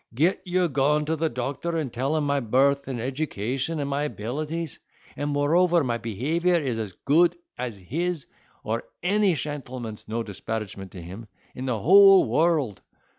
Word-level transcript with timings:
Get 0.15 0.41
you 0.45 0.67
gone 0.67 1.05
to 1.05 1.15
the 1.15 1.29
doctor, 1.29 1.77
and 1.77 1.93
tell 1.93 2.17
him 2.17 2.25
my 2.25 2.39
birth, 2.39 2.87
and 2.87 2.99
education, 2.99 3.79
and 3.79 3.87
my 3.87 4.01
abilities; 4.05 4.79
and 5.15 5.29
moreover, 5.29 5.83
my 5.83 5.99
behaviour 5.99 6.55
is 6.55 6.79
as 6.79 6.93
good 6.93 7.35
as 7.55 7.77
his, 7.77 8.25
or 8.63 8.85
any 9.03 9.35
shentleman's 9.35 10.07
(no 10.07 10.23
disparagement 10.23 10.91
to 10.93 11.01
him,) 11.03 11.27
in 11.53 11.67
the 11.67 11.77
whole 11.77 12.25
world. 12.27 12.81